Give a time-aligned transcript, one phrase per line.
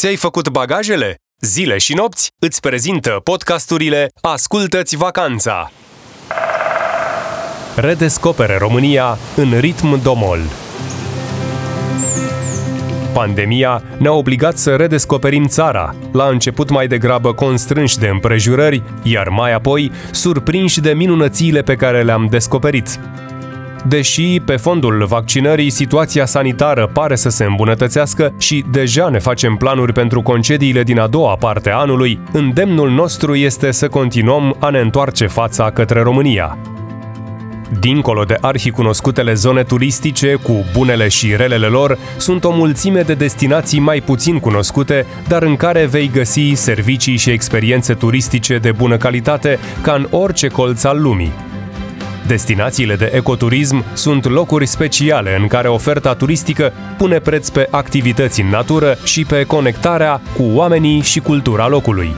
[0.00, 1.14] Ți-ai făcut bagajele?
[1.40, 5.70] Zile și nopți îți prezintă podcasturile Ascultă-ți vacanța!
[7.76, 10.38] Redescopere România în ritm domol.
[13.12, 19.52] Pandemia ne-a obligat să redescoperim țara, la început mai degrabă constrânși de împrejurări, iar mai
[19.52, 23.00] apoi surprinși de minunățiile pe care le-am descoperit.
[23.88, 29.92] Deși, pe fondul vaccinării, situația sanitară pare să se îmbunătățească și deja ne facem planuri
[29.92, 34.78] pentru concediile din a doua parte a anului, îndemnul nostru este să continuăm a ne
[34.78, 36.58] întoarce fața către România.
[37.80, 43.80] Dincolo de arhicunoscutele zone turistice, cu bunele și relele lor, sunt o mulțime de destinații
[43.80, 49.58] mai puțin cunoscute, dar în care vei găsi servicii și experiențe turistice de bună calitate
[49.82, 51.49] ca în orice colț al lumii.
[52.30, 58.48] Destinațiile de ecoturism sunt locuri speciale în care oferta turistică pune preț pe activități în
[58.48, 62.14] natură și pe conectarea cu oamenii și cultura locului.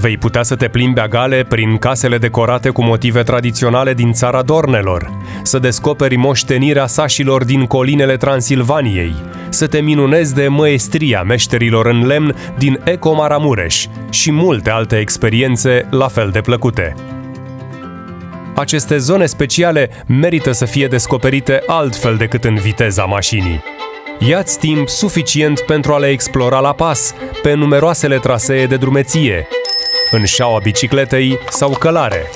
[0.00, 5.10] Vei putea să te plimbi agale prin casele decorate cu motive tradiționale din țara Dornelor,
[5.42, 9.14] să descoperi moștenirea sașilor din colinele Transilvaniei,
[9.48, 15.86] să te minunezi de măestria meșterilor în lemn din Eco Maramureș și multe alte experiențe
[15.90, 16.94] la fel de plăcute.
[18.56, 23.62] Aceste zone speciale merită să fie descoperite altfel decât în viteza mașinii.
[24.18, 29.48] Ia-ți timp suficient pentru a le explora la pas, pe numeroasele trasee de drumeție,
[30.10, 32.30] în șaua bicicletei sau călare.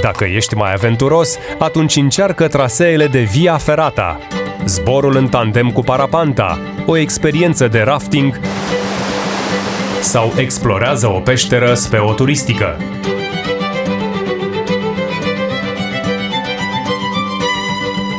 [0.00, 4.20] Dacă ești mai aventuros, atunci încearcă traseele de Via Ferrata,
[4.64, 8.40] zborul în tandem cu parapanta, o experiență de rafting
[10.00, 12.76] sau explorează o peșteră speoturistică.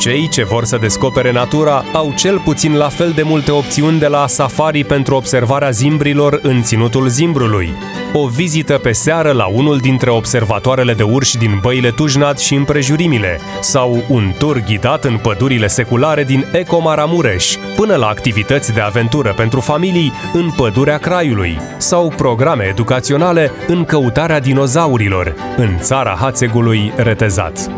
[0.07, 4.07] Cei ce vor să descopere natura au cel puțin la fel de multe opțiuni de
[4.07, 7.73] la safari pentru observarea zimbrilor în ținutul zimbrului,
[8.13, 13.39] o vizită pe seară la unul dintre observatoarele de urși din băile Tujnad și împrejurimile,
[13.61, 19.33] sau un tur ghidat în pădurile seculare din Eco Maramureș, până la activități de aventură
[19.33, 27.69] pentru familii în pădurea Craiului, sau programe educaționale în căutarea dinozaurilor, în țara Hațegului retezat.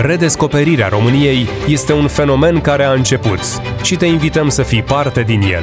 [0.00, 3.40] Redescoperirea României este un fenomen care a început
[3.82, 5.62] și te invităm să fii parte din el.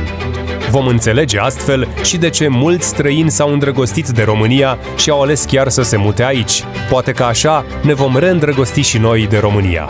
[0.70, 5.44] Vom înțelege astfel și de ce mulți străini s-au îndrăgostit de România și au ales
[5.44, 6.64] chiar să se mute aici.
[6.90, 9.90] Poate că așa ne vom reîndrăgosti și noi de România.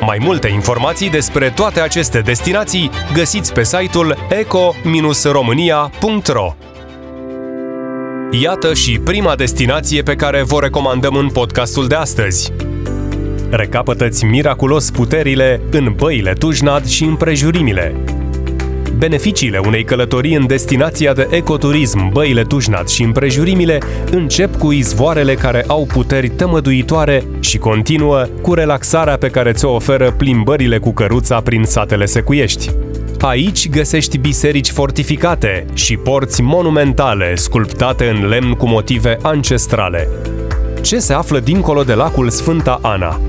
[0.00, 6.54] Mai multe informații despre toate aceste destinații găsiți pe site-ul eco-românia.ro
[8.40, 12.52] Iată și prima destinație pe care vă recomandăm în podcastul de astăzi.
[13.50, 17.94] Recapătă-ți miraculos puterile în băile Tujnad și împrejurimile.
[18.96, 23.78] Beneficiile unei călătorii în destinația de ecoturism Băile Tujnad și împrejurimile
[24.10, 30.10] încep cu izvoarele care au puteri tămăduitoare și continuă cu relaxarea pe care ți-o oferă
[30.10, 32.70] plimbările cu căruța prin satele secuiești.
[33.22, 40.08] Aici găsești biserici fortificate și porți monumentale sculptate în lemn cu motive ancestrale.
[40.80, 43.20] Ce se află dincolo de lacul Sfânta Ana?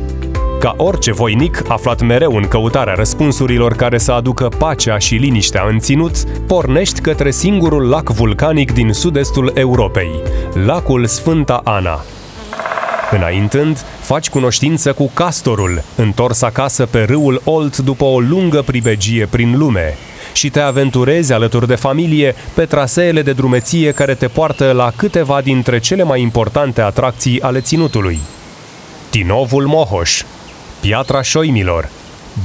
[0.60, 5.80] Ca orice voinic aflat mereu în căutarea răspunsurilor care să aducă pacea și liniștea în
[5.80, 10.12] ținut, pornești către singurul lac vulcanic din sud-estul Europei,
[10.66, 12.00] lacul Sfânta Ana.
[13.16, 19.58] Înaintând, faci cunoștință cu castorul, întors acasă pe râul Olt după o lungă pribegie prin
[19.58, 19.98] lume,
[20.34, 25.42] și te aventurezi alături de familie pe traseele de drumeție care te poartă la câteva
[25.42, 28.20] dintre cele mai importante atracții ale ținutului.
[29.10, 30.22] Tinovul Mohoș,
[30.80, 31.90] Piatra Șoimilor,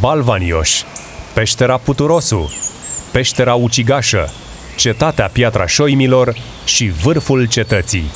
[0.00, 0.82] Balvanioș,
[1.32, 2.52] Peștera Puturosu,
[3.12, 4.32] Peștera Ucigașă,
[4.76, 8.10] Cetatea Piatra Șoimilor și Vârful Cetății.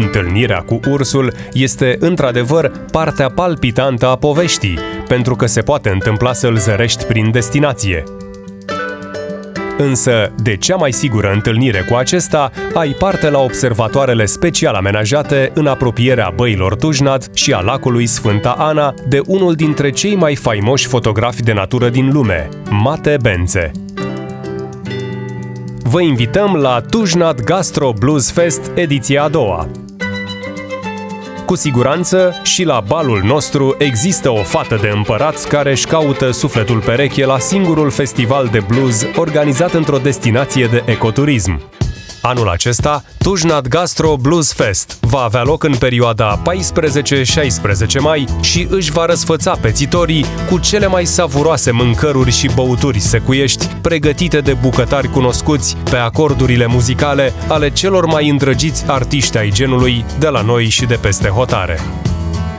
[0.00, 4.78] Întâlnirea cu ursul este într-adevăr partea palpitantă a poveștii,
[5.08, 8.02] pentru că se poate întâmpla să-l zărești prin destinație.
[9.78, 15.66] Însă, de cea mai sigură întâlnire cu acesta, ai parte la observatoarele special amenajate în
[15.66, 21.42] apropierea băilor Tujnad și a lacului Sfânta Ana de unul dintre cei mai faimoși fotografi
[21.42, 23.70] de natură din lume, Mate Benze
[25.90, 29.68] vă invităm la Tujnad Gastro Blues Fest ediția a doua.
[31.48, 36.80] Cu siguranță și la balul nostru există o fată de împărat care își caută sufletul
[36.80, 41.60] pereche la singurul festival de blues organizat într-o destinație de ecoturism.
[42.22, 48.92] Anul acesta, Tujnad Gastro Blues Fest va avea loc în perioada 14-16 mai și își
[48.92, 55.76] va răsfăța pețitorii cu cele mai savuroase mâncăruri și băuturi secuiești pregătite de bucătari cunoscuți
[55.90, 60.98] pe acordurile muzicale ale celor mai îndrăgiți artiști ai genului de la noi și de
[61.00, 61.80] peste hotare.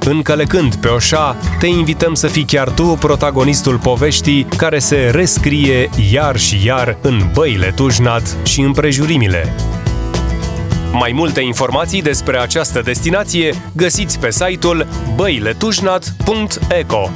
[0.06, 6.38] Încălecând pe oșa, te invităm să fii chiar tu protagonistul poveștii care se rescrie iar
[6.38, 9.54] și iar în băile Tujnat și împrejurimile.
[10.92, 17.10] Mai multe informații despre această destinație găsiți pe site-ul băiletujnat.eco.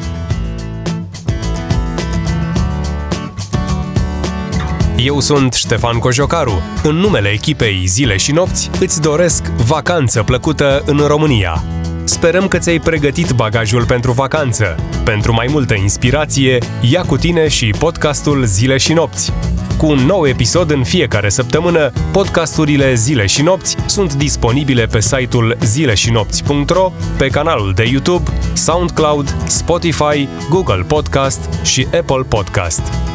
[4.98, 6.62] Eu sunt Ștefan Cojocaru.
[6.84, 11.64] În numele echipei Zile și Nopți îți doresc vacanță plăcută în România.
[12.04, 14.76] Sperăm că ți-ai pregătit bagajul pentru vacanță.
[15.04, 16.58] Pentru mai multă inspirație,
[16.92, 19.34] ia cu tine și podcastul Zile și Nopți.
[19.78, 25.58] Cu un nou episod în fiecare săptămână, podcasturile Zile și Nopți sunt disponibile pe site-ul
[25.64, 33.13] zileșinopți.ro, pe canalul de YouTube, SoundCloud, Spotify, Google Podcast și Apple Podcast.